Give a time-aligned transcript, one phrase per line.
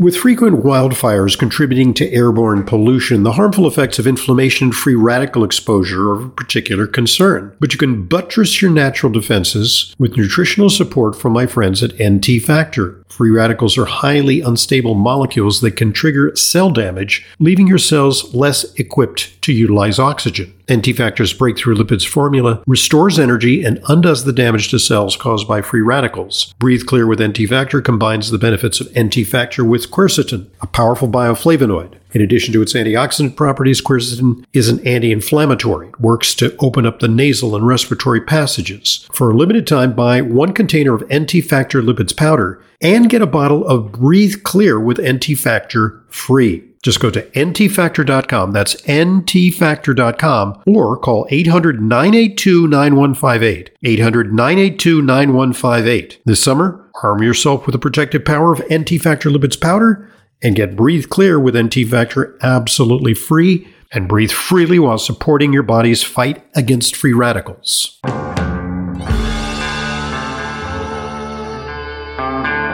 [0.00, 5.42] With frequent wildfires contributing to airborne pollution, the harmful effects of inflammation and free radical
[5.42, 7.52] exposure are of particular concern.
[7.58, 12.40] But you can buttress your natural defenses with nutritional support from my friends at NT
[12.40, 13.02] Factor.
[13.08, 18.72] Free radicals are highly unstable molecules that can trigger cell damage, leaving your cells less
[18.74, 20.54] equipped to utilize oxygen.
[20.70, 25.62] NT Factor's breakthrough lipids formula restores energy and undoes the damage to cells caused by
[25.62, 26.54] free radicals.
[26.58, 31.08] Breathe Clear with NT Factor combines the benefits of NT Factor with quercetin, a powerful
[31.08, 31.94] bioflavonoid.
[32.12, 35.88] In addition to its antioxidant properties, quercetin is an anti-inflammatory.
[35.88, 39.06] It works to open up the nasal and respiratory passages.
[39.12, 43.26] For a limited time, buy one container of NT Factor lipids powder and get a
[43.26, 46.64] bottle of Breathe Clear with NT Factor free.
[46.82, 48.52] Just go to ntfactor.com.
[48.52, 53.70] That's ntfactor.com or call 800 982 9158.
[53.82, 56.20] 800 982 9158.
[56.24, 60.08] This summer, arm yourself with the protective power of NT Factor Lipids Powder
[60.42, 65.62] and get Breathe Clear with NT Factor absolutely free and breathe freely while supporting your
[65.62, 67.98] body's fight against free radicals.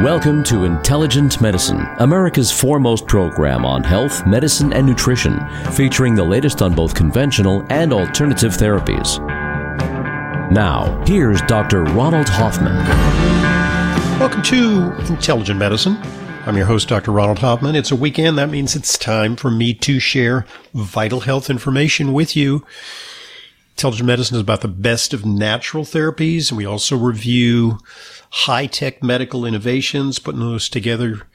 [0.02, 5.40] Welcome to Intelligent Medicine, America's foremost program on health, medicine, and nutrition,
[5.72, 9.18] featuring the latest on both conventional and alternative therapies.
[10.50, 11.84] Now, here's Dr.
[11.84, 12.76] Ronald Hoffman.
[14.18, 15.96] Welcome to Intelligent Medicine.
[16.46, 17.10] I'm your host, Dr.
[17.10, 17.74] Ronald Hoffman.
[17.74, 18.36] It's a weekend.
[18.36, 22.66] That means it's time for me to share vital health information with you.
[23.70, 27.78] Intelligent Medicine is about the best of natural therapies, and we also review
[28.28, 30.18] high tech medical innovations.
[30.18, 31.26] Putting those together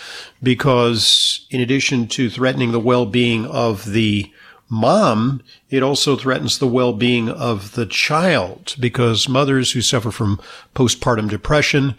[0.41, 4.31] because in addition to threatening the well-being of the
[4.69, 10.41] mom, it also threatens the well-being of the child because mothers who suffer from
[10.73, 11.97] postpartum depression,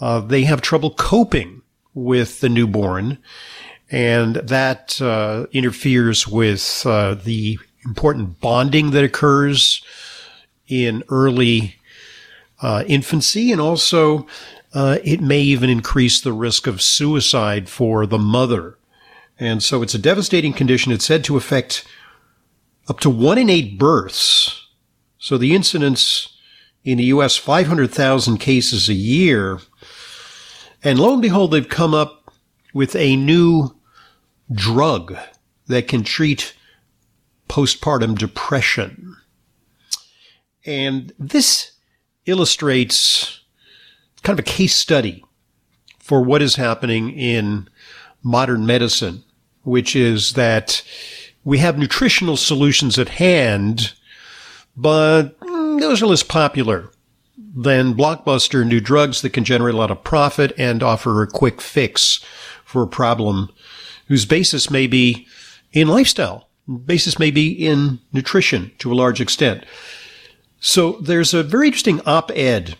[0.00, 1.62] uh, they have trouble coping
[1.94, 3.18] with the newborn,
[3.90, 9.82] and that uh, interferes with uh, the important bonding that occurs
[10.68, 11.76] in early
[12.60, 14.26] uh, infancy, and also
[14.74, 18.76] uh, it may even increase the risk of suicide for the mother.
[19.38, 20.92] And so it's a devastating condition.
[20.92, 21.86] It's said to affect
[22.88, 24.66] up to one in eight births.
[25.18, 26.36] So the incidence
[26.84, 29.58] in the U.S., 500,000 cases a year.
[30.84, 32.32] And lo and behold, they've come up
[32.72, 33.74] with a new
[34.52, 35.16] drug
[35.66, 36.54] that can treat
[37.48, 39.16] postpartum depression.
[40.64, 41.72] And this
[42.26, 43.40] illustrates
[44.22, 45.24] kind of a case study
[45.98, 47.68] for what is happening in
[48.22, 49.22] modern medicine,
[49.62, 50.82] which is that
[51.44, 53.92] we have nutritional solutions at hand,
[54.76, 56.90] but mm, those are less popular
[57.38, 61.60] than blockbuster new drugs that can generate a lot of profit and offer a quick
[61.60, 62.20] fix
[62.64, 63.48] for a problem
[64.08, 65.26] whose basis may be
[65.72, 66.48] in lifestyle,
[66.84, 69.64] basis may be in nutrition to a large extent.
[70.60, 72.76] So there's a very interesting op-ed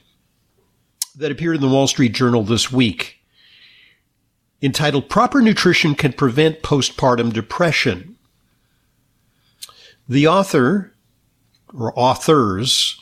[1.14, 3.16] that appeared in the Wall Street Journal this week
[4.62, 8.16] entitled Proper Nutrition Can Prevent Postpartum Depression.
[10.08, 10.94] The author,
[11.75, 13.00] or authors,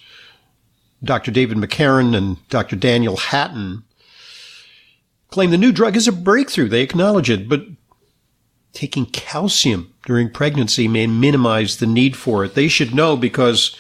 [1.03, 1.31] Dr.
[1.31, 2.77] David McCarron and Dr.
[2.77, 3.85] Daniel Hatton,
[5.29, 6.69] claim the new drug is a breakthrough.
[6.69, 7.63] They acknowledge it, but
[8.75, 12.55] taking calcium during pregnancy may minimize the need for it.
[12.55, 13.77] They should know because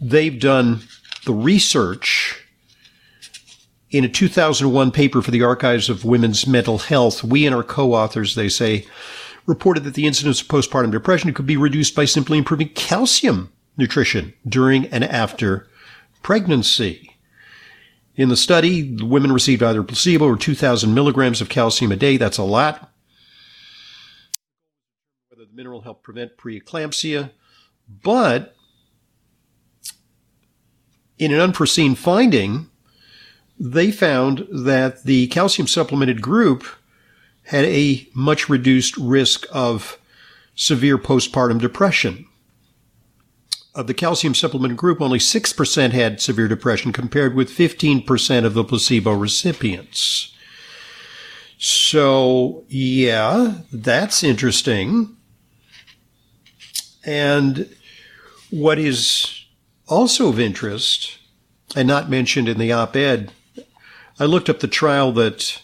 [0.00, 0.82] they've done
[1.24, 2.44] the research
[3.90, 7.24] in a 2001 paper for the Archives of Women's Mental Health.
[7.24, 8.86] We and our co-authors, they say,
[9.46, 14.34] reported that the incidence of postpartum depression could be reduced by simply improving calcium nutrition
[14.46, 15.66] during and after
[16.22, 17.16] pregnancy.
[18.14, 22.18] In the study, the women received either placebo or 2,000 milligrams of calcium a day.
[22.18, 22.92] That's a lot.
[25.58, 27.32] Mineral help prevent preeclampsia,
[28.04, 28.54] but
[31.18, 32.70] in an unforeseen finding,
[33.58, 36.64] they found that the calcium supplemented group
[37.46, 39.98] had a much reduced risk of
[40.54, 42.24] severe postpartum depression.
[43.74, 48.62] Of the calcium supplement group, only 6% had severe depression compared with 15% of the
[48.62, 50.32] placebo recipients.
[51.58, 55.16] So, yeah, that's interesting.
[57.04, 57.74] And
[58.50, 59.44] what is
[59.86, 61.18] also of interest
[61.76, 63.32] and not mentioned in the op-ed,
[64.18, 65.62] I looked up the trial that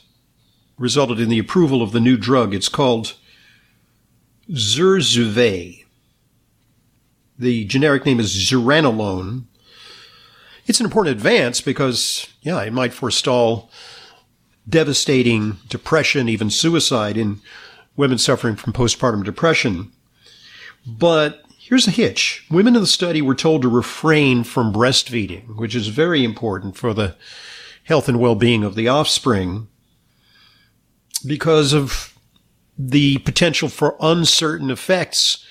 [0.78, 2.54] resulted in the approval of the new drug.
[2.54, 3.14] It's called
[4.50, 5.84] Zurzuvae.
[7.38, 9.44] The generic name is zuranolone.
[10.66, 13.70] It's an important advance because, yeah, it might forestall
[14.68, 17.40] devastating depression, even suicide in
[17.96, 19.92] women suffering from postpartum depression.
[20.86, 22.46] But here's a hitch.
[22.50, 26.92] Women in the study were told to refrain from breastfeeding, which is very important for
[26.92, 27.16] the
[27.84, 29.68] health and well-being of the offspring
[31.26, 32.18] because of
[32.78, 35.44] the potential for uncertain effects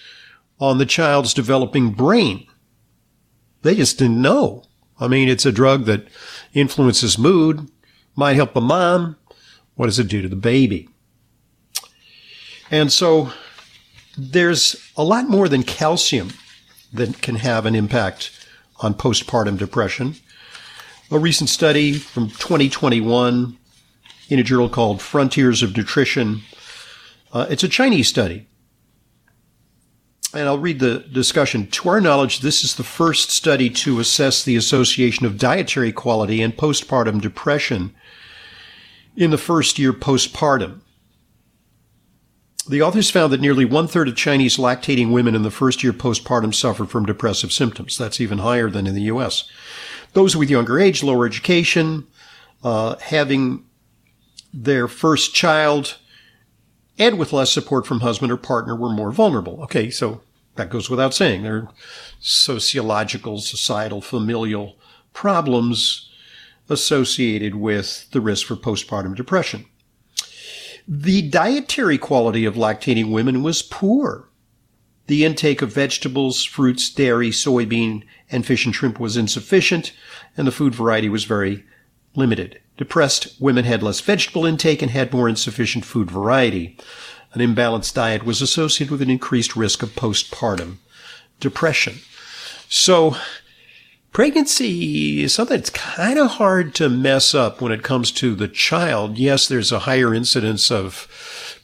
[0.59, 2.47] on the child's developing brain.
[3.61, 4.63] They just didn't know.
[4.99, 6.07] I mean, it's a drug that
[6.53, 7.69] influences mood,
[8.15, 9.17] might help the mom.
[9.75, 10.89] What does it do to the baby?
[12.69, 13.31] And so
[14.17, 16.29] there's a lot more than calcium
[16.91, 18.31] that can have an impact
[18.81, 20.15] on postpartum depression.
[21.11, 23.57] A recent study from 2021
[24.29, 26.41] in a journal called Frontiers of Nutrition.
[27.31, 28.47] Uh, it's a Chinese study.
[30.33, 31.67] And I'll read the discussion.
[31.67, 36.41] To our knowledge, this is the first study to assess the association of dietary quality
[36.41, 37.93] and postpartum depression
[39.15, 40.81] in the first year postpartum.
[42.69, 45.91] The authors found that nearly one third of Chinese lactating women in the first year
[45.91, 47.97] postpartum suffered from depressive symptoms.
[47.97, 49.49] That's even higher than in the U.S.
[50.13, 52.07] Those with younger age, lower education,
[52.63, 53.65] uh, having
[54.53, 55.97] their first child
[56.97, 59.61] and with less support from husband or partner were more vulnerable.
[59.63, 60.21] Okay, so
[60.55, 61.43] that goes without saying.
[61.43, 61.69] There are
[62.19, 64.77] sociological, societal, familial
[65.11, 66.09] problems
[66.69, 69.65] associated with the risk for postpartum depression.
[70.87, 74.27] The dietary quality of lactating women was poor.
[75.07, 79.93] The intake of vegetables, fruits, dairy, soybean, and fish and shrimp was insufficient,
[80.35, 81.63] and the food variety was very
[82.15, 82.59] limited.
[82.77, 86.77] Depressed women had less vegetable intake and had more insufficient food variety.
[87.33, 90.77] An imbalanced diet was associated with an increased risk of postpartum
[91.39, 91.99] depression.
[92.69, 93.15] So,
[94.13, 98.47] pregnancy is something that's kind of hard to mess up when it comes to the
[98.47, 99.17] child.
[99.17, 101.07] Yes, there's a higher incidence of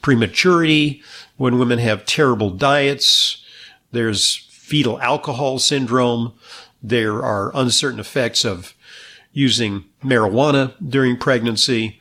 [0.01, 1.01] prematurity
[1.37, 3.43] when women have terrible diets.
[3.91, 6.33] There's fetal alcohol syndrome.
[6.81, 8.73] There are uncertain effects of
[9.31, 11.99] using marijuana during pregnancy,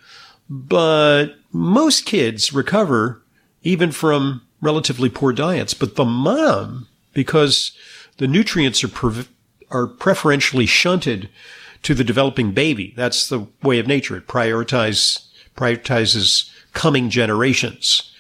[0.49, 3.23] but most kids recover
[3.63, 5.75] even from relatively poor diets.
[5.75, 7.73] But the mom, because
[8.17, 9.27] the nutrients are, pre-
[9.71, 11.29] are preferentially shunted
[11.83, 12.93] to the developing baby.
[12.97, 14.17] That's the way of nature.
[14.17, 15.27] It prioritize,
[15.57, 18.13] prioritizes coming generations.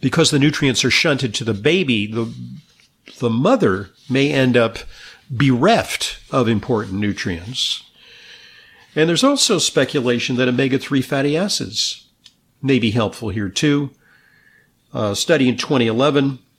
[0.00, 2.32] Because the nutrients are shunted to the baby, the,
[3.18, 4.78] the mother may end up
[5.30, 7.84] bereft of important nutrients.
[8.94, 12.06] And there's also speculation that omega-3 fatty acids
[12.60, 13.90] may be helpful here too.
[14.92, 16.51] A study in 2011 found that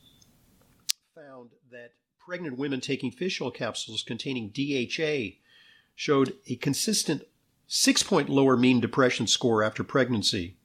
[2.25, 5.35] pregnant women taking fish oil capsules containing DHA
[5.93, 7.23] showed a consistent
[7.67, 10.55] six point lower mean depression score after pregnancy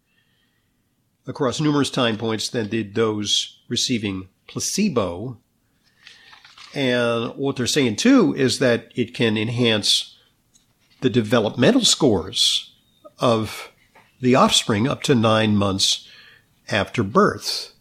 [1.26, 5.38] across numerous time points than did those receiving placebo.
[6.74, 10.16] And what they're saying too is that it can enhance
[11.00, 12.72] the developmental scores
[13.18, 13.72] of
[14.20, 16.08] the offspring up to nine months
[16.68, 17.72] after birth.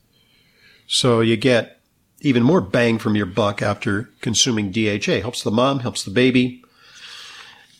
[0.88, 1.77] So you get
[2.22, 5.22] even more bang from your buck after consuming DHA.
[5.22, 6.64] Helps the mom, helps the baby.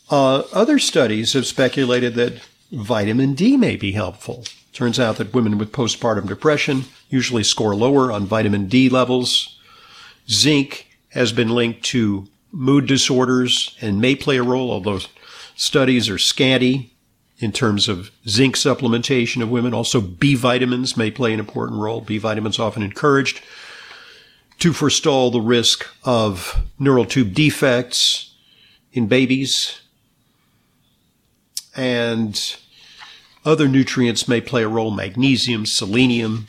[0.10, 2.42] Uh, other studies have speculated that
[2.72, 4.46] vitamin D may be helpful.
[4.74, 9.58] Turns out that women with postpartum depression usually score lower on vitamin D levels.
[10.30, 15.00] Zinc has been linked to mood disorders and may play a role, although
[15.56, 16.94] studies are scanty
[17.40, 19.74] in terms of zinc supplementation of women.
[19.74, 22.02] Also, B vitamins may play an important role.
[22.02, 23.42] B vitamins often encouraged
[24.60, 28.34] to forestall the risk of neural tube defects
[28.92, 29.82] in babies.
[31.76, 32.58] And
[33.46, 36.48] other nutrients may play a role, magnesium, selenium,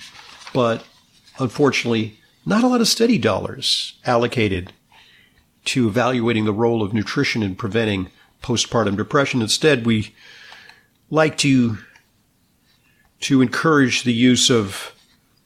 [0.54, 0.84] but
[1.38, 4.72] unfortunately, not a lot of study dollars allocated
[5.66, 8.10] to evaluating the role of nutrition in preventing
[8.42, 9.42] postpartum depression.
[9.42, 10.14] Instead, we
[11.10, 11.78] like to
[13.20, 14.94] to encourage the use of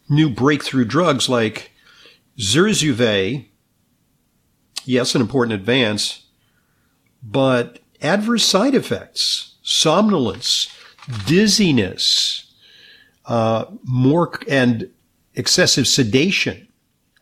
[0.09, 1.72] new breakthrough drugs like
[2.39, 3.47] Zurzuvae.
[4.85, 6.27] Yes, an important advance,
[7.23, 10.69] but adverse side effects, somnolence,
[11.27, 12.53] dizziness,
[13.27, 14.91] uh, more and
[15.35, 16.67] excessive sedation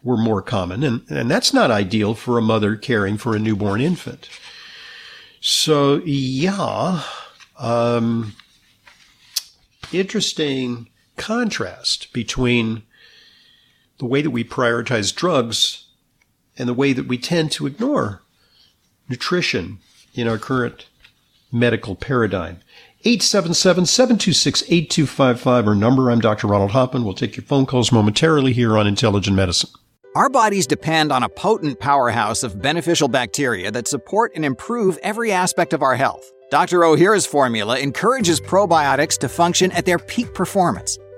[0.02, 3.82] were more common, and, and that's not ideal for a mother caring for a newborn
[3.82, 4.30] infant.
[5.40, 7.02] So, yeah,
[7.58, 8.34] um,
[9.92, 12.82] interesting contrast between
[14.00, 15.84] the way that we prioritize drugs
[16.58, 18.22] and the way that we tend to ignore
[19.08, 19.78] nutrition
[20.14, 20.86] in our current
[21.52, 22.58] medical paradigm.
[23.04, 26.10] 877-726-8255, our number.
[26.10, 26.46] I'm Dr.
[26.46, 27.04] Ronald Hoffman.
[27.04, 29.68] We'll take your phone calls momentarily here on Intelligent Medicine.
[30.16, 35.30] Our bodies depend on a potent powerhouse of beneficial bacteria that support and improve every
[35.30, 36.32] aspect of our health.
[36.50, 36.80] Dr.
[36.80, 40.98] Ohhira's formula encourages probiotics to function at their peak performance.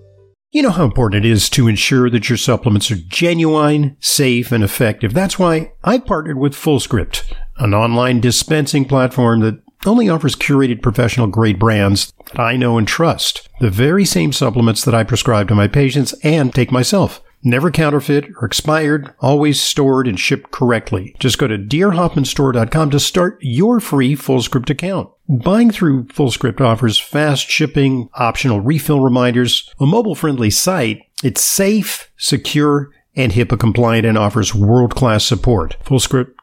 [0.54, 4.66] You know how important it is to ensure that your supplements are genuine, safe, and
[4.66, 5.14] effective.
[5.14, 7.24] That's why I partnered with FullScript,
[7.58, 12.88] an online dispensing platform that only offers curated professional grade brands that I know and
[12.88, 13.50] trust.
[13.60, 17.22] The very same supplements that I prescribe to my patients and take myself.
[17.44, 21.16] Never counterfeit or expired, always stored and shipped correctly.
[21.20, 25.10] Just go to drhoffmanstore.com to start your free FullScript account.
[25.28, 31.02] Buying through FullScript offers fast shipping, optional refill reminders, a mobile friendly site.
[31.24, 35.78] It's safe, secure, and HIPAA compliant and offers world class support.
[35.84, 36.34] FullScript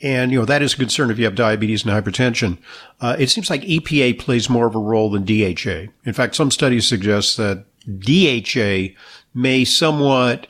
[0.00, 2.58] and you know that is a concern if you have diabetes and hypertension.
[3.00, 5.90] Uh, it seems like EPA plays more of a role than DHA.
[6.04, 7.64] In fact, some studies suggest that
[7.98, 8.94] DHA
[9.34, 10.46] may somewhat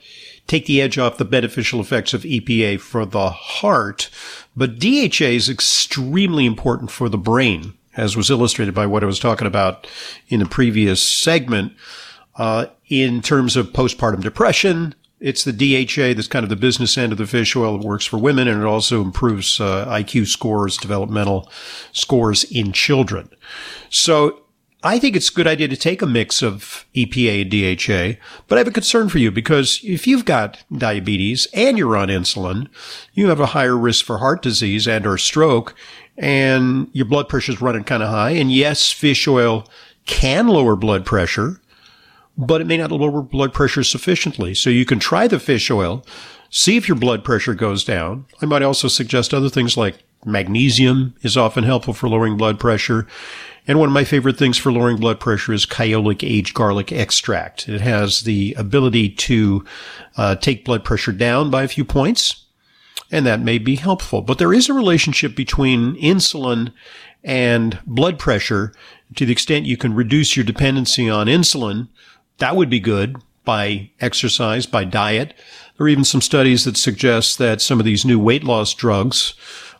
[0.46, 4.10] take the edge off the beneficial effects of EPA for the heart,
[4.54, 9.18] but DHA is extremely important for the brain, as was illustrated by what I was
[9.18, 9.86] talking about
[10.28, 11.72] in the previous segment.
[12.36, 17.12] Uh, in terms of postpartum depression, it's the DHA that's kind of the business end
[17.12, 17.76] of the fish oil.
[17.76, 21.50] It works for women and it also improves uh, IQ scores, developmental
[21.92, 23.30] scores in children.
[23.88, 24.42] So
[24.82, 28.58] I think it's a good idea to take a mix of EPA and DHA, but
[28.58, 32.68] I have a concern for you because if you've got diabetes and you're on insulin,
[33.14, 35.74] you have a higher risk for heart disease and or stroke
[36.18, 38.32] and your blood pressure is running kind of high.
[38.32, 39.66] And yes, fish oil
[40.04, 41.62] can lower blood pressure
[42.36, 44.54] but it may not lower blood pressure sufficiently.
[44.54, 46.04] So you can try the fish oil,
[46.50, 48.26] see if your blood pressure goes down.
[48.42, 53.06] I might also suggest other things like Magnesium is often helpful for lowering blood pressure.
[53.66, 57.68] And one of my favorite things for lowering blood pressure is Kyolic aged garlic extract.
[57.68, 59.64] It has the ability to
[60.16, 62.44] uh, take blood pressure down by a few points,
[63.10, 64.22] and that may be helpful.
[64.22, 66.72] But there is a relationship between insulin
[67.22, 68.74] and blood pressure
[69.16, 71.88] to the extent you can reduce your dependency on insulin.
[72.38, 75.34] That would be good by exercise, by diet.
[75.76, 79.34] There are even some studies that suggest that some of these new weight loss drugs,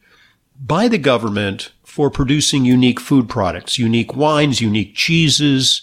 [0.58, 5.82] by the government for producing unique food products, unique wines, unique cheeses,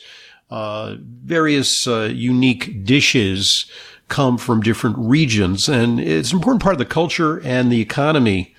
[0.49, 3.69] uh, various unique dishes
[4.07, 5.67] come from different regions.
[5.67, 8.55] And it's an important part of the culture and the economy.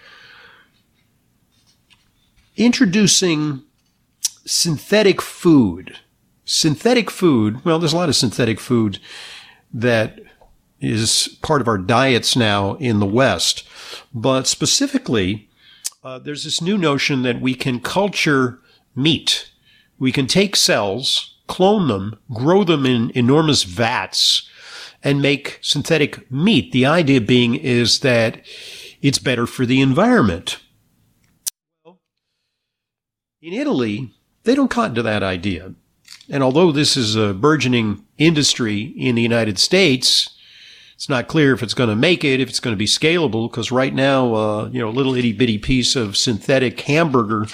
[2.56, 3.62] Introducing
[4.44, 5.98] synthetic food.
[6.44, 8.98] Synthetic food, well, there's a lot of synthetic food
[9.72, 10.18] that
[10.80, 13.68] is part of our diets now in the West.
[14.14, 15.48] But specifically,
[16.02, 18.60] uh, there's this new notion that we can culture
[18.94, 19.50] meat.
[19.98, 24.48] We can take cells, clone them, grow them in enormous vats,
[25.02, 26.72] and make synthetic meat.
[26.72, 28.44] The idea being is that
[29.00, 30.58] it's better for the environment.
[33.40, 34.12] In Italy,
[34.42, 35.74] they don't cotton to that idea.
[36.28, 40.30] And although this is a burgeoning industry in the United States,
[40.94, 43.48] it's not clear if it's going to make it, if it's going to be scalable,
[43.48, 47.46] because right now, uh, you know, a little itty bitty piece of synthetic hamburger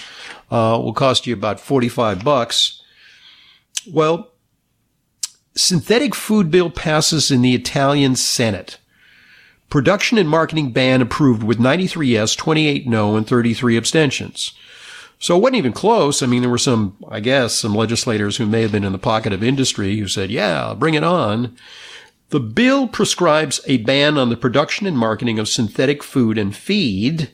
[0.50, 2.82] uh, will cost you about 45 bucks.
[3.86, 4.33] Well,
[5.56, 8.78] synthetic food bill passes in the Italian Senate.
[9.70, 14.52] Production and marketing ban approved with 93 yes, 28 no, and 33 abstentions.
[15.18, 16.22] So it wasn't even close.
[16.22, 18.98] I mean, there were some, I guess, some legislators who may have been in the
[18.98, 21.56] pocket of industry who said, yeah, bring it on.
[22.30, 27.30] The bill prescribes a ban on the production and marketing of synthetic food and feed.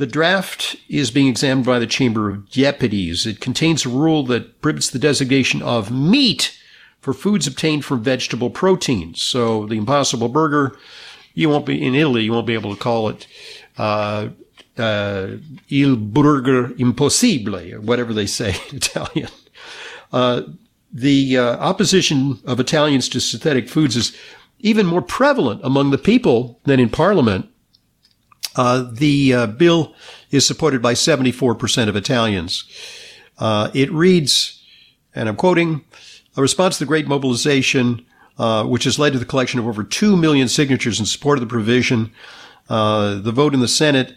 [0.00, 3.26] The draft is being examined by the Chamber of Deputies.
[3.26, 6.58] It contains a rule that prohibits the designation of meat
[7.02, 9.20] for foods obtained from vegetable proteins.
[9.20, 10.74] So the Impossible Burger,
[11.34, 12.22] you won't be in Italy.
[12.22, 13.26] You won't be able to call it
[13.76, 14.30] uh,
[14.78, 15.32] uh,
[15.68, 19.28] il burger impossibile, or whatever they say in Italian.
[20.14, 20.44] Uh,
[20.90, 24.16] the uh, opposition of Italians to synthetic foods is
[24.60, 27.50] even more prevalent among the people than in Parliament.
[28.56, 29.94] Uh, the uh, bill
[30.30, 32.64] is supported by 74% of Italians.
[33.38, 34.62] Uh, it reads,
[35.14, 35.84] and I'm quoting,
[36.36, 38.04] a response to the Great Mobilization,
[38.64, 41.46] which has led to the collection of over 2 million signatures in support of the
[41.46, 42.12] provision.
[42.68, 44.14] the vote in the Senate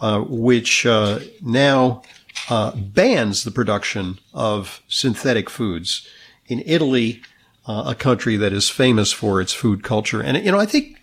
[0.00, 2.02] uh, which uh, now
[2.50, 6.06] uh, bans the production of synthetic foods
[6.46, 7.22] in Italy,
[7.66, 10.20] uh, a country that is famous for its food culture.
[10.20, 11.00] And you know, I think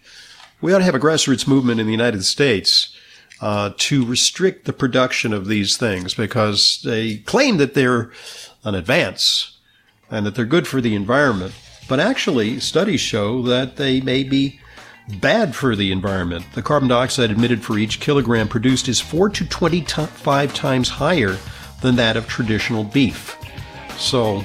[0.61, 2.95] we ought to have a grassroots movement in the United States.
[3.39, 8.11] Uh, to restrict the production of these things because they claim that they're
[8.63, 9.57] an advance
[10.11, 11.51] and that they're good for the environment.
[11.89, 14.59] But actually, studies show that they may be
[15.19, 16.45] bad for the environment.
[16.53, 21.37] The carbon dioxide emitted for each kilogram produced is 4 to 25 times higher
[21.81, 23.35] than that of traditional beef.
[23.97, 24.41] So,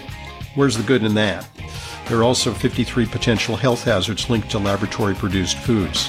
[0.54, 1.46] where's the good in that?
[2.08, 6.08] There are also 53 potential health hazards linked to laboratory produced foods.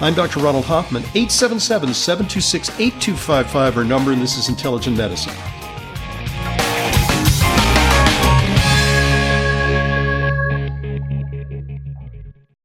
[0.00, 0.40] I'm Dr.
[0.40, 5.32] Ronald Hoffman, 877 726 8255, our number, and this is Intelligent Medicine.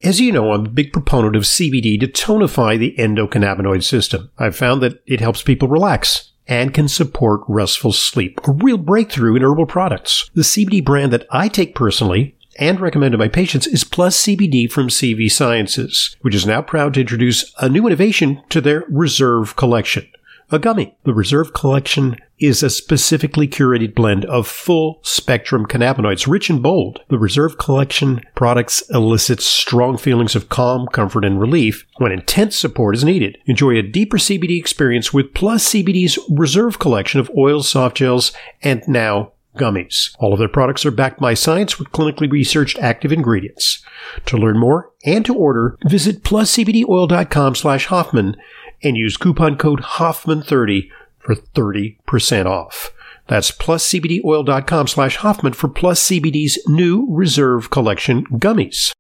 [0.04, 4.32] As you know, I'm a big proponent of CBD to tonify the endocannabinoid system.
[4.38, 9.36] I've found that it helps people relax and can support restful sleep, a real breakthrough
[9.36, 10.30] in herbal products.
[10.34, 14.70] The CBD brand that I take personally and recommend to my patients is Plus CBD
[14.70, 19.56] from CV Sciences, which is now proud to introduce a new innovation to their Reserve
[19.56, 20.06] collection
[20.52, 20.98] a gummy.
[21.04, 27.02] The Reserve Collection is a specifically curated blend of full spectrum cannabinoids, rich and bold.
[27.10, 32.96] The Reserve Collection products elicit strong feelings of calm, comfort, and relief when intense support
[32.96, 33.38] is needed.
[33.46, 38.32] Enjoy a deeper CBD experience with Plus CBD's Reserve Collection of oils, soft gels,
[38.62, 40.16] and now gummies.
[40.20, 43.84] All of their products are backed by science with clinically researched active ingredients.
[44.28, 48.36] To learn more and to order, visit pluscbdoil.com slash Hoffman
[48.84, 50.90] and use coupon code Hoffman30
[51.20, 52.92] for 30% off.
[53.28, 58.92] That's pluscbdoil.com slash Hoffman for Plus CBD's new Reserve Collection gummies.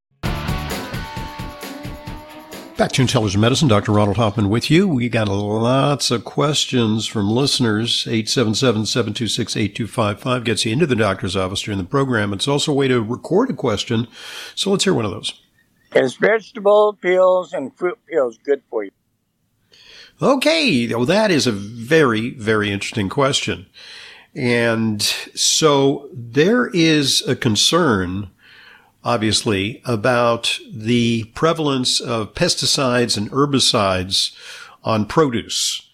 [2.79, 3.91] Back to Intelligent Medicine, Dr.
[3.91, 4.87] Ronald Hoffman with you.
[4.87, 8.05] We got lots of questions from listeners.
[8.05, 12.31] 877-726-8255 gets you into the doctor's office during the program.
[12.31, 14.07] It's also a way to record a question.
[14.55, 15.41] So let's hear one of those.
[15.93, 18.91] Is vegetable peels and fruit peels good for you?
[20.21, 20.93] Okay.
[20.93, 23.67] Well, that is a very, very interesting question.
[24.35, 28.29] And so there is a concern
[29.03, 34.35] obviously, about the prevalence of pesticides and herbicides
[34.83, 35.89] on produce.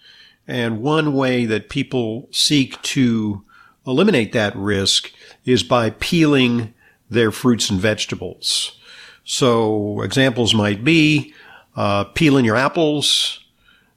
[0.47, 3.43] And one way that people seek to
[3.85, 5.11] eliminate that risk
[5.43, 6.73] is by peeling
[7.09, 8.79] their fruits and vegetables.
[9.23, 11.33] So examples might be
[11.75, 13.39] uh, peeling your apples,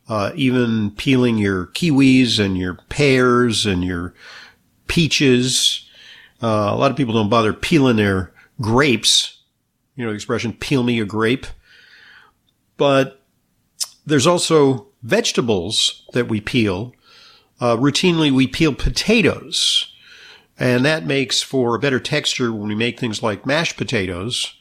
[0.09, 4.15] uh, even peeling your kiwis and your pears and your
[4.87, 5.87] peaches.
[6.43, 9.39] Uh, a lot of people don't bother peeling their grapes,
[9.97, 11.47] you know, the expression peel me a grape.
[12.77, 13.23] But
[14.07, 16.95] there's also vegetables that we peel.
[17.61, 19.93] Uh, routinely, we peel potatoes,
[20.59, 24.55] and that makes for a better texture when we make things like mashed potatoes.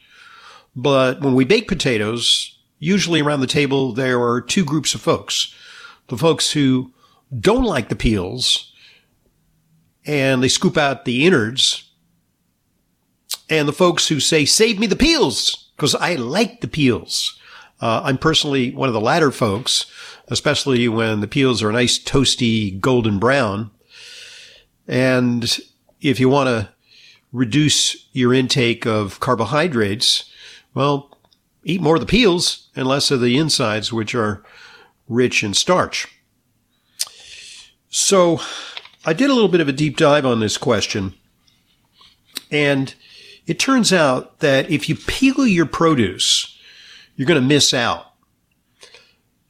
[0.75, 5.53] But when we bake potatoes, usually around the table, there are two groups of folks.
[6.07, 6.93] The folks who
[7.37, 8.71] don't like the peels
[10.05, 11.89] and they scoop out the innards
[13.49, 17.39] and the folks who say, save me the peels, because I like the peels.
[17.79, 19.85] Uh, I'm personally one of the latter folks,
[20.27, 23.71] especially when the peels are a nice toasty golden brown.
[24.87, 25.59] And
[26.01, 26.69] if you want to
[27.31, 30.31] reduce your intake of carbohydrates,
[30.73, 31.06] well,
[31.67, 34.43] eat more of the peels and less of the insides, which are
[35.07, 36.07] rich in starch.
[37.89, 38.39] So
[39.05, 41.13] I did a little bit of a deep dive on this question
[42.49, 42.95] and
[43.45, 46.57] it turns out that if you peel your produce,
[47.15, 48.13] you're going to miss out.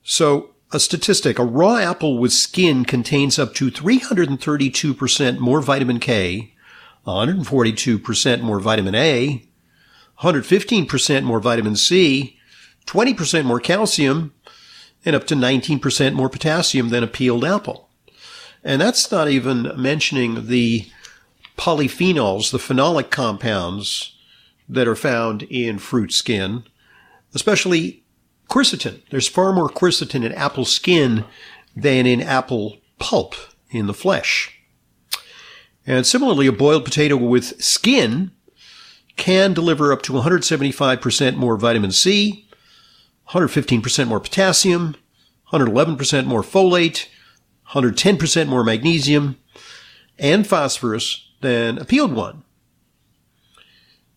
[0.04, 6.54] So a statistic, a raw apple with skin contains up to 332% more vitamin K,
[7.06, 9.48] 142% more vitamin A,
[10.22, 12.38] 115% more vitamin C,
[12.86, 14.34] 20% more calcium,
[15.06, 17.90] and up to 19% more potassium than a peeled apple.
[18.64, 20.88] And that's not even mentioning the
[21.58, 24.16] polyphenols, the phenolic compounds
[24.68, 26.64] that are found in fruit skin,
[27.34, 28.04] especially
[28.50, 29.02] quercetin.
[29.10, 31.26] There's far more quercetin in apple skin
[31.76, 33.36] than in apple pulp
[33.70, 34.54] in the flesh.
[35.86, 38.32] And similarly, a boiled potato with skin
[39.18, 42.48] can deliver up to 175% more vitamin C,
[43.30, 44.96] 115% more potassium,
[45.52, 47.08] 111% more folate,
[47.72, 49.38] 110% more magnesium,
[50.18, 52.44] and phosphorus than a peeled one.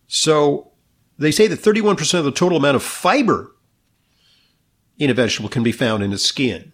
[0.07, 0.71] So
[1.17, 3.51] they say that 31% of the total amount of fiber
[4.97, 6.71] in a vegetable can be found in the skin.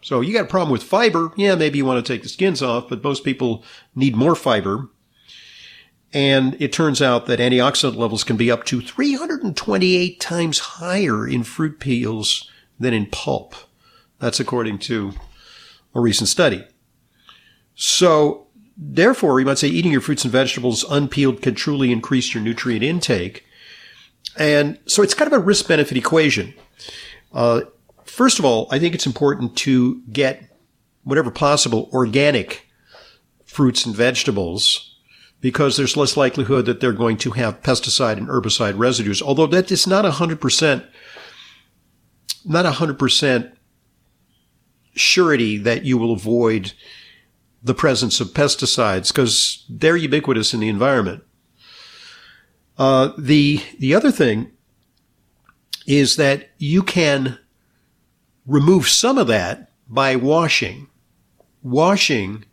[0.00, 1.32] So you got a problem with fiber.
[1.36, 4.88] Yeah, maybe you want to take the skins off, but most people need more fiber.
[6.12, 11.42] And it turns out that antioxidant levels can be up to 328 times higher in
[11.42, 13.54] fruit peels than in pulp.
[14.18, 15.12] That's according to
[15.94, 16.64] a recent study.
[17.74, 18.48] So
[18.80, 22.84] Therefore, you might say eating your fruits and vegetables unpeeled can truly increase your nutrient
[22.84, 23.44] intake.
[24.36, 26.54] And so it's kind of a risk benefit equation.
[27.32, 27.62] Uh,
[28.04, 30.44] first of all, I think it's important to get
[31.02, 32.68] whatever possible organic
[33.44, 34.87] fruits and vegetables
[35.40, 39.22] because there's less likelihood that they're going to have pesticide and herbicide residues.
[39.22, 40.86] Although that is not 100%,
[42.44, 43.52] not 100%
[44.94, 46.72] surety that you will avoid
[47.62, 51.22] the presence of pesticides because they're ubiquitous in the environment.
[52.76, 54.52] Uh, the the other thing
[55.86, 57.38] is that you can
[58.46, 60.86] remove some of that by washing,
[61.62, 62.44] washing,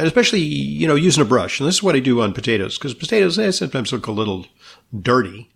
[0.00, 1.60] and especially you know using a brush.
[1.60, 4.46] And this is what I do on potatoes because potatoes they sometimes look a little
[4.98, 5.50] dirty.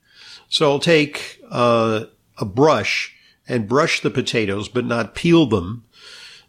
[0.49, 2.05] So I'll take uh,
[2.39, 3.15] a brush
[3.49, 5.85] and brush the potatoes, but not peel them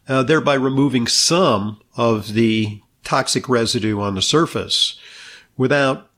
[0.08, 5.00] uh, thereby removing some of the toxic residue on the surface
[5.58, 6.10] without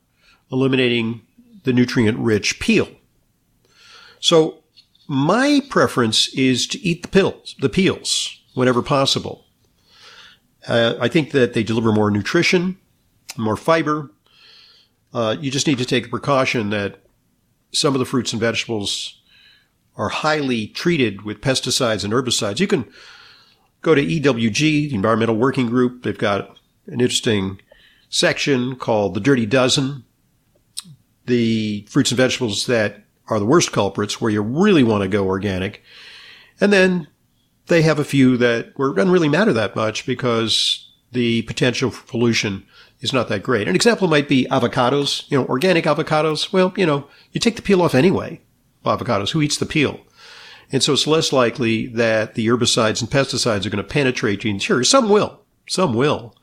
[0.50, 1.22] eliminating
[1.64, 2.88] the nutrient rich peel.
[4.20, 4.58] So
[5.06, 9.44] my preference is to eat the pills, the peels whenever possible.
[10.68, 12.78] Uh, I think that they deliver more nutrition
[13.38, 14.10] more fiber.
[15.12, 17.00] Uh, you just need to take the precaution that
[17.72, 19.20] some of the fruits and vegetables
[19.96, 22.60] are highly treated with pesticides and herbicides.
[22.60, 22.90] You can
[23.82, 26.02] go to EWG, the Environmental Working Group.
[26.02, 27.60] They've got an interesting
[28.08, 30.04] section called the Dirty Dozen.
[31.26, 35.26] The fruits and vegetables that are the worst culprits where you really want to go
[35.26, 35.82] organic.
[36.60, 37.08] And then
[37.68, 41.90] they have a few that where it doesn't really matter that much because the potential
[41.90, 42.66] for pollution
[43.00, 43.68] is not that great.
[43.68, 46.52] An example might be avocados, you know, organic avocados.
[46.52, 48.40] Well, you know, you take the peel off anyway.
[48.84, 50.00] Avocados, who eats the peel?
[50.70, 54.50] And so it's less likely that the herbicides and pesticides are going to penetrate the
[54.50, 54.84] interior.
[54.84, 56.34] Some will, some will,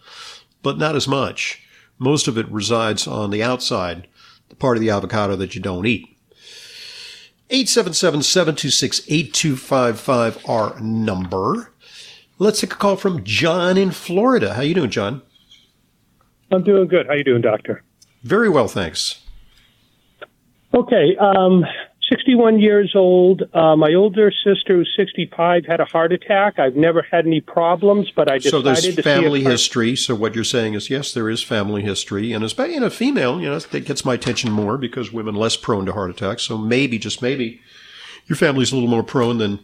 [0.64, 1.62] but not as much.
[2.00, 4.08] Most of it resides on the outside,
[4.50, 6.15] the part of the avocado that you don't eat.
[7.50, 11.72] 877-726-8255 our number.
[12.38, 14.56] Let's take a call from John in Florida.
[14.56, 15.22] How you doing, John?
[16.52, 17.08] I'm doing good.
[17.08, 17.84] How you doing, doctor?
[18.24, 19.22] Very well, thanks.
[20.74, 21.64] Okay, um,
[22.10, 23.44] 61 years old.
[23.54, 26.60] Uh, my older sister, who's 65, had a heart attack.
[26.60, 29.96] I've never had any problems, but I decided so there's family history.
[29.96, 33.42] So what you're saying is yes, there is family history, and especially in a female,
[33.42, 36.44] you know, that gets my attention more because women less prone to heart attacks.
[36.44, 37.62] So maybe, just maybe,
[38.28, 39.60] your family's a little more prone than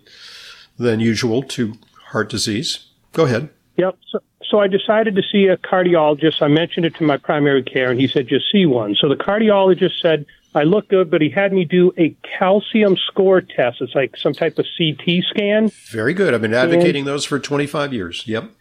[0.77, 1.73] than usual to
[2.07, 2.87] heart disease.
[3.13, 3.49] Go ahead.
[3.77, 3.97] Yep.
[4.09, 6.41] So, so I decided to see a cardiologist.
[6.41, 8.95] I mentioned it to my primary care, and he said just see one.
[8.95, 13.41] So the cardiologist said I looked good, but he had me do a calcium score
[13.41, 13.77] test.
[13.81, 15.69] It's like some type of CT scan.
[15.89, 16.33] Very good.
[16.33, 18.27] I've been advocating those for 25 years.
[18.27, 18.51] Yep.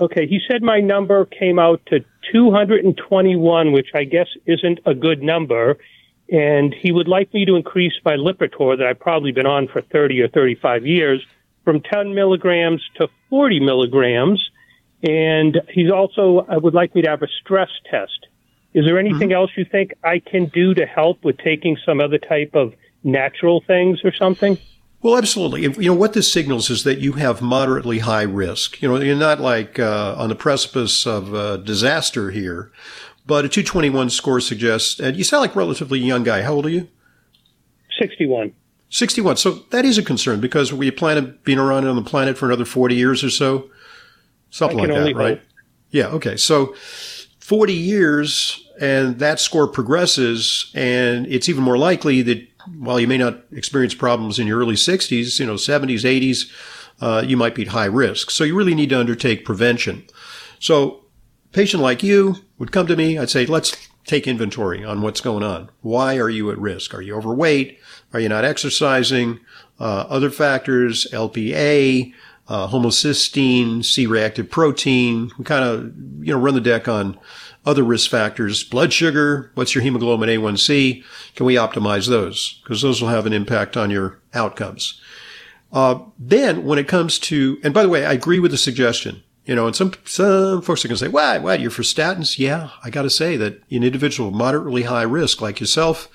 [0.00, 5.22] Okay, he said my number came out to 221, which I guess isn't a good
[5.22, 5.78] number.
[6.30, 9.80] And he would like me to increase my Lipitor that I've probably been on for
[9.80, 11.24] 30 or 35 years
[11.64, 14.50] from 10 milligrams to 40 milligrams.
[15.02, 18.26] And he's also uh, would like me to have a stress test.
[18.76, 22.18] Is there anything else you think I can do to help with taking some other
[22.18, 24.58] type of natural things or something?
[25.00, 25.62] Well, absolutely.
[25.62, 28.82] You know, what this signals is that you have moderately high risk.
[28.82, 32.70] You know, you're not like uh, on the precipice of uh, disaster here,
[33.24, 36.42] but a 221 score suggests, and you sound like a relatively young guy.
[36.42, 36.86] How old are you?
[37.98, 38.52] 61.
[38.90, 39.38] 61.
[39.38, 42.44] So that is a concern because we plan on being around on the planet for
[42.44, 43.70] another 40 years or so.
[44.50, 45.42] Something like that, right?
[45.92, 46.08] Yeah.
[46.08, 46.36] Okay.
[46.36, 46.74] So
[47.38, 52.46] 40 years and that score progresses and it's even more likely that
[52.78, 56.50] while you may not experience problems in your early 60s, you know, 70s, 80s,
[57.00, 58.30] uh, you might be at high risk.
[58.30, 60.04] So you really need to undertake prevention.
[60.58, 61.04] So
[61.52, 63.18] patient like you would come to me.
[63.18, 65.70] I'd say, let's take inventory on what's going on.
[65.80, 66.94] Why are you at risk?
[66.94, 67.78] Are you overweight?
[68.12, 69.40] Are you not exercising?
[69.78, 72.12] Uh, other factors, LPA,
[72.48, 75.30] uh, homocysteine, C-reactive protein.
[75.36, 75.84] We kind of,
[76.24, 77.18] you know, run the deck on
[77.66, 78.64] other risk factors.
[78.64, 79.50] Blood sugar.
[79.54, 81.04] What's your hemoglobin A1C?
[81.34, 82.60] Can we optimize those?
[82.62, 85.00] Because those will have an impact on your outcomes.
[85.72, 89.22] Uh, then when it comes to, and by the way, I agree with the suggestion.
[89.44, 91.38] You know, and some some folks are going to say, "Why?
[91.38, 91.54] Why?
[91.54, 95.60] You're for statins?" Yeah, I got to say that in individual moderately high risk like
[95.60, 96.08] yourself,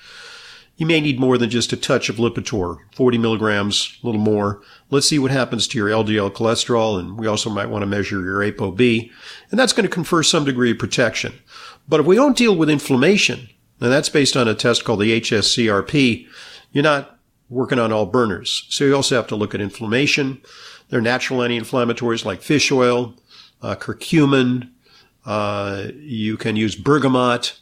[0.76, 4.62] you may need more than just a touch of Lipitor, 40 milligrams, a little more.
[4.90, 8.22] Let's see what happens to your LDL cholesterol, and we also might want to measure
[8.22, 9.10] your ApoB,
[9.50, 11.34] and that's going to confer some degree of protection.
[11.86, 13.48] But if we don't deal with inflammation,
[13.80, 16.26] and that's based on a test called the HSCRP,
[16.72, 18.66] you're not working on all burners.
[18.70, 20.40] So you also have to look at inflammation.
[20.88, 23.14] There are natural anti-inflammatories like fish oil,
[23.60, 24.70] uh, curcumin.
[25.24, 27.58] Uh, you can use bergamot.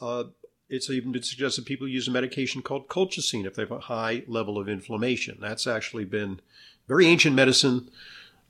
[0.00, 0.24] Uh,
[0.68, 4.22] it's even been suggested people use a medication called colchicine if they have a high
[4.26, 5.38] level of inflammation.
[5.40, 6.40] That's actually been
[6.88, 7.90] very ancient medicine,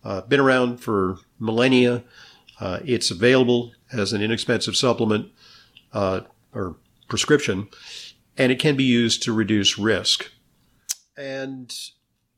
[0.02, 2.04] uh, been around for millennia.
[2.58, 5.30] Uh, it's available as an inexpensive supplement
[5.92, 6.20] uh,
[6.54, 6.76] or
[7.08, 7.68] prescription,
[8.38, 10.30] and it can be used to reduce risk.
[11.18, 11.74] And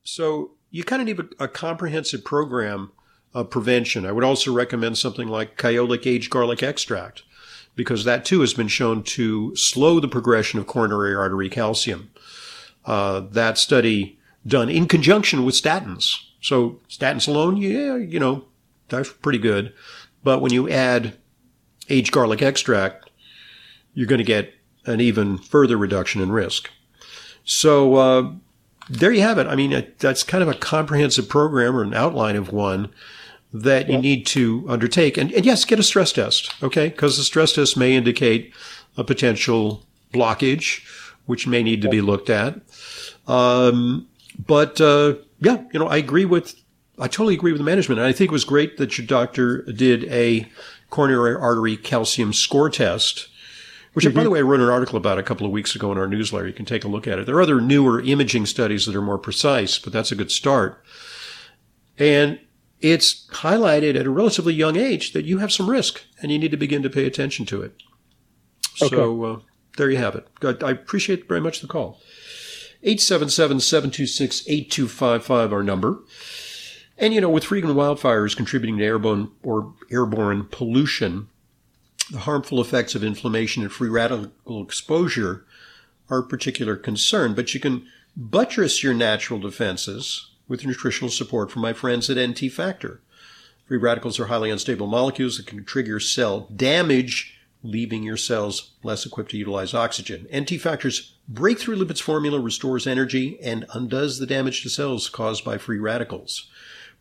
[0.02, 2.90] so you kind of need a, a comprehensive program
[3.32, 4.06] of prevention.
[4.06, 7.22] I would also recommend something like Kyolic aged garlic extract
[7.78, 12.10] because that too has been shown to slow the progression of coronary artery calcium.
[12.84, 16.16] Uh, that study done in conjunction with statins.
[16.40, 18.46] So statins alone, yeah, you know,
[18.88, 19.72] that's pretty good.
[20.24, 21.18] But when you add
[21.88, 23.10] aged garlic extract,
[23.94, 24.52] you're going to get
[24.84, 26.70] an even further reduction in risk.
[27.44, 28.32] So uh,
[28.90, 29.46] there you have it.
[29.46, 32.92] I mean, that's kind of a comprehensive program or an outline of one
[33.52, 35.16] that you need to undertake.
[35.16, 36.88] And, and yes, get a stress test, okay?
[36.88, 38.52] Because the stress test may indicate
[38.96, 40.84] a potential blockage,
[41.26, 42.60] which may need to be looked at.
[43.26, 44.06] Um,
[44.46, 46.54] but uh, yeah, you know, I agree with,
[46.98, 47.98] I totally agree with the management.
[48.00, 50.46] And I think it was great that your doctor did a
[50.90, 53.28] coronary artery calcium score test,
[53.94, 55.98] which, by the way, I wrote an article about a couple of weeks ago in
[55.98, 56.46] our newsletter.
[56.46, 57.26] You can take a look at it.
[57.26, 60.84] There are other newer imaging studies that are more precise, but that's a good start.
[61.98, 62.38] And
[62.80, 66.52] it's highlighted at a relatively young age that you have some risk and you need
[66.52, 67.74] to begin to pay attention to it.
[68.76, 69.40] So uh,
[69.76, 70.28] there you have it.
[70.42, 72.00] I appreciate very much the call.
[72.84, 75.98] 877-726-8255 our number.
[76.96, 81.26] And you know, with frequent wildfires contributing to airborne or airborne pollution,
[82.10, 85.44] the harmful effects of inflammation and free radical exposure
[86.08, 87.34] are a particular concern.
[87.34, 87.86] But you can
[88.16, 93.00] buttress your natural defenses with nutritional support from my friends at NT Factor.
[93.66, 99.04] Free radicals are highly unstable molecules that can trigger cell damage, leaving your cells less
[99.04, 100.26] equipped to utilize oxygen.
[100.34, 105.58] NT Factor's breakthrough lipids formula restores energy and undoes the damage to cells caused by
[105.58, 106.48] free radicals.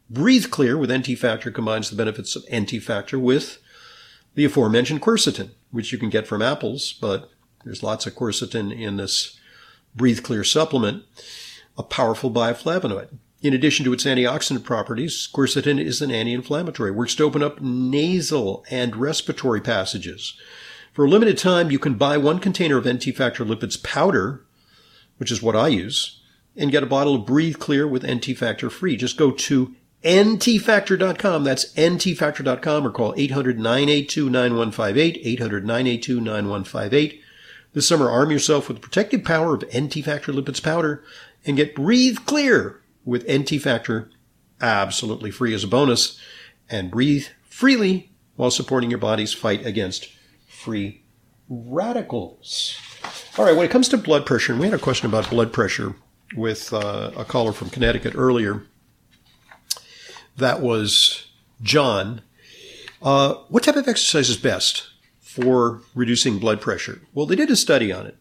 [0.09, 3.59] Breathe Clear with NT Factor combines the benefits of NT Factor with
[4.35, 7.31] the aforementioned quercetin, which you can get from apples, but
[7.63, 9.39] there's lots of quercetin in this
[9.95, 11.03] Breathe Clear supplement,
[11.77, 13.09] a powerful bioflavonoid.
[13.39, 18.65] In addition to its antioxidant properties, quercetin is an anti-inflammatory, works to open up nasal
[18.71, 20.35] and respiratory passages.
[20.91, 24.43] For a limited time, you can buy one container of NT Factor Lipids powder,
[25.17, 26.19] which is what I use,
[26.55, 28.97] and get a bottle of Breathe Clear with NT Factor free.
[28.97, 31.43] Just go to ntfactor.com.
[31.43, 37.19] That's ntfactor.com or call 800-982-9158, 800-982-9158.
[37.73, 41.03] This summer, arm yourself with the protective power of NT Factor Lipids powder
[41.45, 44.09] and get Breathe Clear with NT Factor
[44.61, 46.19] absolutely free as a bonus
[46.69, 50.09] and breathe freely while supporting your body's fight against
[50.47, 51.03] free
[51.49, 52.77] radicals.
[53.37, 55.53] All right, when it comes to blood pressure, and we had a question about blood
[55.53, 55.95] pressure
[56.35, 58.65] with uh, a caller from Connecticut earlier.
[60.35, 61.27] That was
[61.61, 62.21] John.
[63.01, 64.89] Uh, what type of exercise is best
[65.21, 67.01] for reducing blood pressure?
[67.13, 68.17] Well, they did a study on it.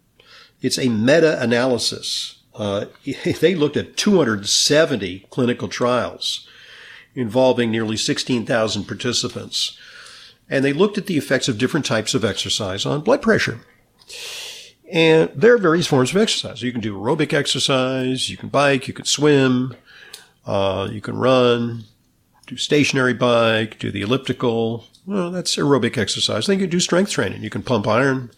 [0.62, 2.87] It's a meta analysis uh,
[3.40, 6.49] they looked at 270 clinical trials
[7.14, 9.79] involving nearly 16,000 participants.
[10.49, 13.61] And they looked at the effects of different types of exercise on blood pressure.
[14.92, 16.62] And there are various forms of exercise.
[16.62, 19.75] You can do aerobic exercise, you can bike, you can swim,
[20.45, 21.85] uh, you can run,
[22.47, 24.85] do stationary bike, do the elliptical.
[25.05, 26.47] Well, that's aerobic exercise.
[26.47, 27.42] Then you can do strength training.
[27.42, 28.31] You can pump iron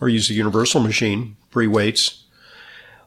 [0.00, 2.24] or use a universal machine, free weights.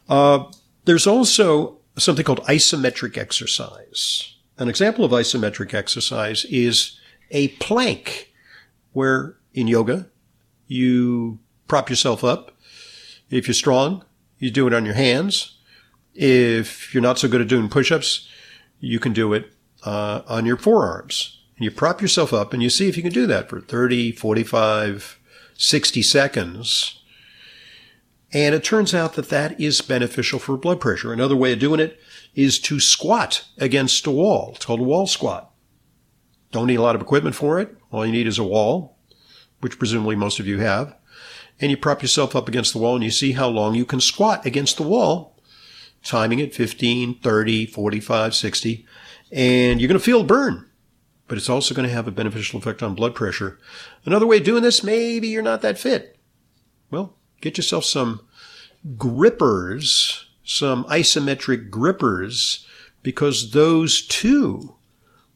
[0.09, 0.45] Uh,
[0.85, 4.35] there's also something called isometric exercise.
[4.57, 6.99] An example of isometric exercise is
[7.31, 8.31] a plank,
[8.91, 10.07] where in yoga,
[10.67, 12.57] you prop yourself up.
[13.29, 14.03] If you're strong,
[14.37, 15.57] you do it on your hands.
[16.13, 18.27] If you're not so good at doing push-ups,
[18.79, 19.51] you can do it
[19.83, 21.39] uh, on your forearms.
[21.57, 24.11] And you prop yourself up and you see if you can do that for 30,
[24.11, 25.19] 45,
[25.55, 27.02] 60 seconds
[28.33, 31.13] and it turns out that that is beneficial for blood pressure.
[31.13, 31.99] Another way of doing it
[32.33, 34.57] is to squat against a wall.
[34.59, 35.51] Called a wall squat.
[36.51, 37.77] Don't need a lot of equipment for it.
[37.91, 38.97] All you need is a wall,
[39.61, 40.95] which presumably most of you have.
[41.61, 44.01] And you prop yourself up against the wall and you see how long you can
[44.01, 45.39] squat against the wall,
[46.03, 48.85] timing it 15, 30, 45, 60.
[49.31, 50.67] And you're going to feel burn,
[51.27, 53.59] but it's also going to have a beneficial effect on blood pressure.
[54.05, 56.17] Another way of doing this, maybe you're not that fit.
[56.89, 58.21] Well, Get yourself some
[58.97, 62.65] grippers, some isometric grippers,
[63.01, 64.75] because those too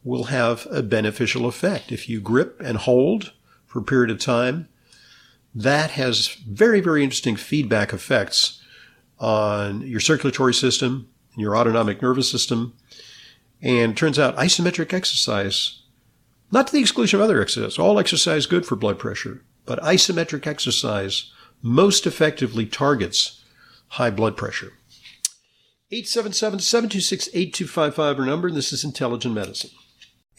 [0.06, 1.92] will have a beneficial effect.
[1.92, 3.34] If you grip and hold
[3.66, 4.70] for a period of time,
[5.54, 8.64] that has very, very interesting feedback effects
[9.20, 12.74] on your circulatory system, your autonomic nervous system.
[13.62, 15.82] And turns out isometric exercise,
[16.54, 20.48] not to the exclusion of other exercise, all exercise good for blood pressure, but isometric
[20.48, 23.44] exercise most effectively targets
[23.90, 24.72] high blood pressure.
[25.92, 29.72] 877-726-8255 our number, and this is Intelligent Medicine.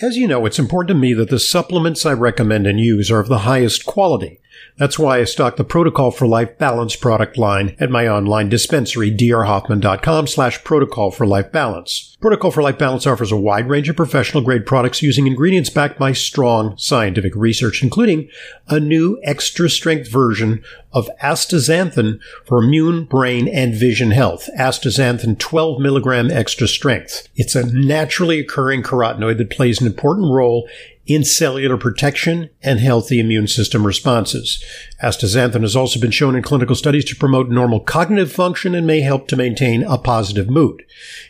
[0.00, 3.20] As you know, it's important to me that the supplements I recommend and use are
[3.20, 4.40] of the highest quality.
[4.76, 9.10] That's why I stock the Protocol for Life Balance product line at my online dispensary,
[9.10, 12.16] drhoffman.com slash protocol for life balance.
[12.20, 15.98] Protocol for Life Balance offers a wide range of professional grade products using ingredients backed
[15.98, 18.28] by strong scientific research, including
[18.68, 24.48] a new extra strength version of astaxanthin for immune, brain, and vision health.
[24.58, 27.28] Astaxanthin 12 milligram extra strength.
[27.34, 30.68] It's a naturally occurring carotenoid that plays an important role
[31.08, 34.62] in cellular protection and healthy immune system responses.
[35.02, 39.00] Astaxanthin has also been shown in clinical studies to promote normal cognitive function and may
[39.00, 40.84] help to maintain a positive mood.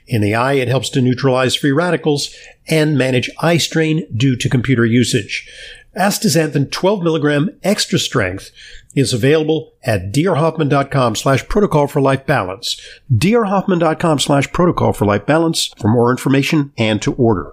[0.08, 2.34] In the eye, it helps to neutralize free radicals
[2.66, 5.48] and manage eye strain due to computer usage.
[5.96, 8.50] Astaxanthin 12 milligram extra strength
[8.94, 12.80] is available at drhoffman.com slash protocol for life balance.
[13.12, 17.52] drhoffman.com slash protocol for life balance for more information and to order.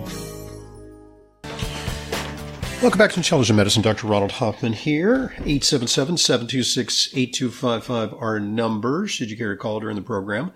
[2.81, 3.83] Welcome back to Intelligent Medicine.
[3.83, 4.07] Dr.
[4.07, 5.35] Ronald Hoffman here.
[5.41, 10.51] 877-726-8255 our number, should you care to call during the program.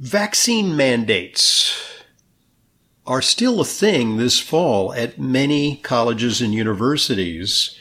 [0.00, 1.80] Vaccine mandates
[3.06, 7.78] are still a thing this fall at many colleges and universities.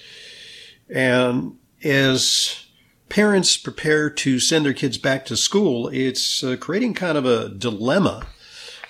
[0.88, 2.64] And as
[3.10, 7.50] parents prepare to send their kids back to school, it's uh, creating kind of a
[7.50, 8.28] dilemma.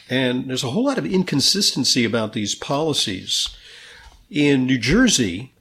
[0.10, 3.56] And there's a whole lot of inconsistency about these policies.
[4.34, 5.54] In New Jersey,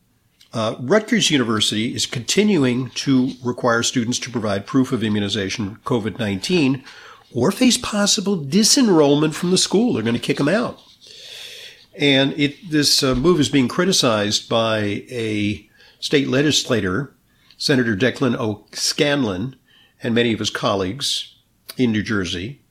[0.54, 6.82] uh, Rutgers University is continuing to require students to provide proof of immunization COVID 19
[7.34, 9.92] or face possible disenrollment from the school.
[9.92, 10.80] They're going to kick them out.
[11.98, 15.68] And it, this uh, move is being criticized by a
[16.00, 17.14] state legislator,
[17.58, 19.56] Senator Declan O'Scanlan,
[20.02, 21.36] and many of his colleagues
[21.76, 22.61] in New Jersey.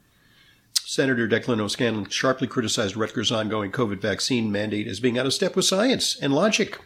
[0.91, 5.55] Senator Declan O'Scanlan sharply criticized Rutgers' ongoing COVID vaccine mandate as being out of step
[5.55, 6.77] with science and logic.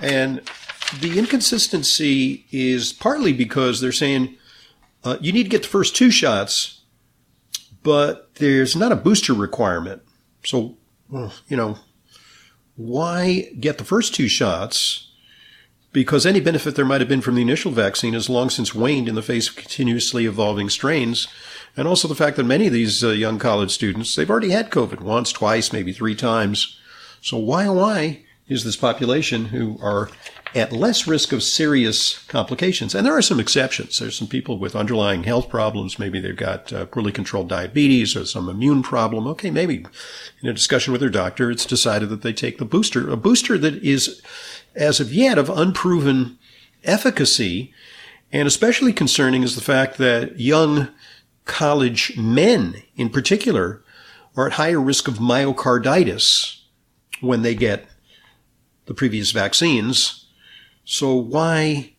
[0.00, 0.40] And
[1.00, 4.36] the inconsistency is partly because they're saying
[5.02, 6.82] uh, you need to get the first two shots,
[7.82, 10.02] but there's not a booster requirement.
[10.44, 10.76] So,
[11.10, 11.78] you know,
[12.76, 15.08] why get the first two shots?
[15.92, 19.08] Because any benefit there might have been from the initial vaccine has long since waned
[19.08, 21.26] in the face of continuously evolving strains
[21.76, 24.70] and also the fact that many of these uh, young college students, they've already had
[24.70, 26.78] COVID once, twice, maybe three times.
[27.20, 30.10] So why, why is this population who are
[30.54, 32.94] at less risk of serious complications?
[32.94, 33.98] And there are some exceptions.
[33.98, 35.98] There's some people with underlying health problems.
[35.98, 39.26] Maybe they've got uh, poorly controlled diabetes or some immune problem.
[39.28, 39.86] Okay, maybe
[40.42, 43.56] in a discussion with their doctor, it's decided that they take the booster, a booster
[43.56, 44.20] that is,
[44.74, 46.38] as of yet, of unproven
[46.84, 47.72] efficacy.
[48.30, 50.88] And especially concerning is the fact that young
[51.44, 53.82] college men in particular
[54.36, 56.60] are at higher risk of myocarditis
[57.20, 57.86] when they get
[58.86, 60.26] the previous vaccines.
[60.84, 61.94] So why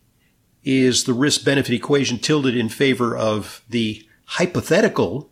[0.64, 5.30] is the risk benefit equation tilted in favor of the hypothetical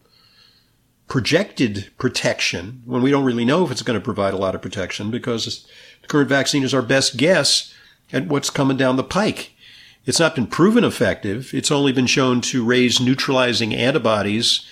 [1.09, 4.63] projected protection when we don't really know if it's going to provide a lot of
[4.63, 5.67] protection because
[6.01, 7.75] the current vaccine is our best guess
[8.13, 9.52] at what's coming down the pike.
[10.05, 11.55] It's not been proven effective.
[11.55, 14.67] It's only been shown to raise neutralizing antibodies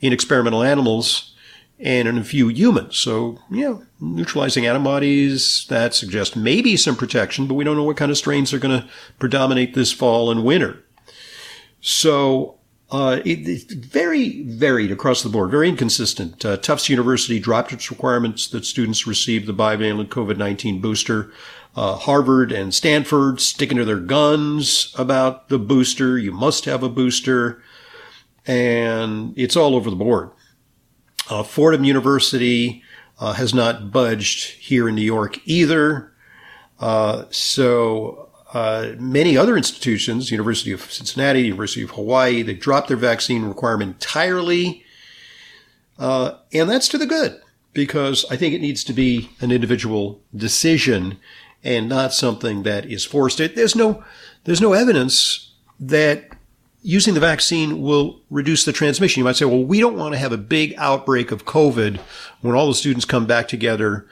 [0.00, 1.34] in experimental animals
[1.78, 2.96] and in a few humans.
[2.96, 8.10] So, yeah, neutralizing antibodies, that suggests maybe some protection, but we don't know what kind
[8.10, 10.82] of strains are going to predominate this fall and winter.
[11.80, 12.56] So,
[12.90, 16.44] uh, it, it's very varied across the board, very inconsistent.
[16.44, 21.32] Uh, Tufts University dropped its requirements that students receive the bivalent COVID-19 booster
[21.76, 26.16] uh, Harvard and Stanford sticking to their guns about the booster.
[26.16, 27.62] You must have a booster.
[28.46, 30.30] And it's all over the board.
[31.28, 32.82] Uh, Fordham University
[33.18, 36.12] uh, has not budged here in New York either.
[36.80, 42.96] Uh, so uh, many other institutions, University of Cincinnati, University of Hawaii, they dropped their
[42.96, 44.84] vaccine requirement entirely.
[45.98, 47.40] Uh, and that's to the good
[47.72, 51.18] because I think it needs to be an individual decision
[51.66, 53.38] and not something that is forced.
[53.38, 54.04] There's no,
[54.44, 56.30] there's no evidence that
[56.80, 59.20] using the vaccine will reduce the transmission.
[59.20, 61.98] You might say, well, we don't want to have a big outbreak of COVID
[62.40, 64.06] when all the students come back together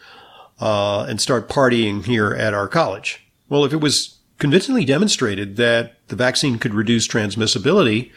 [0.61, 3.25] uh, and start partying here at our college.
[3.49, 8.11] Well, if it was convincingly demonstrated that the vaccine could reduce transmissibility,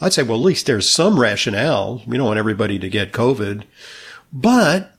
[0.00, 2.00] I'd say, well, at least there's some rationale.
[2.06, 3.64] We don't want everybody to get COVID,
[4.32, 4.92] but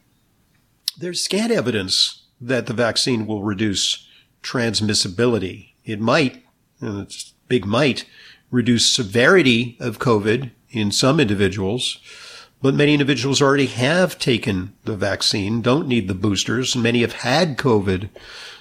[0.98, 4.08] there's scant evidence that the vaccine will reduce
[4.44, 5.74] transmissibility.
[5.84, 6.46] It might
[6.82, 8.06] and it's big might,
[8.52, 12.00] reduce severity of COVID in some individuals.
[12.62, 17.14] But many individuals already have taken the vaccine, don't need the boosters, and many have
[17.14, 18.10] had COVID.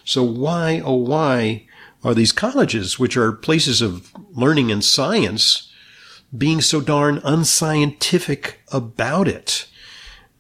[0.05, 1.67] So why, oh, why
[2.03, 5.71] are these colleges, which are places of learning and science,
[6.37, 9.67] being so darn unscientific about it?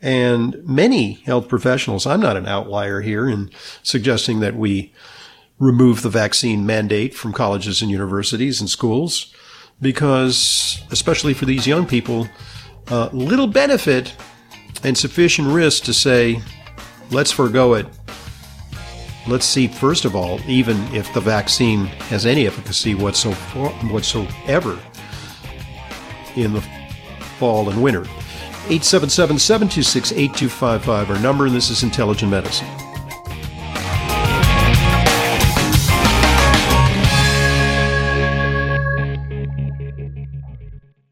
[0.04, 3.50] And many health professionals, I'm not an outlier here in
[3.82, 4.92] suggesting that we
[5.58, 9.32] remove the vaccine mandate from colleges and universities and schools
[9.80, 12.28] because, especially for these young people,
[12.88, 14.14] uh, little benefit
[14.82, 16.42] and sufficient risk to say,
[17.10, 17.86] let's forego it.
[19.26, 24.78] Let's see, first of all, even if the vaccine has any efficacy whatsoever
[26.36, 26.60] in the
[27.38, 28.04] fall and winter.
[28.66, 32.93] 877 726 8255, our number, and this is Intelligent Medicine.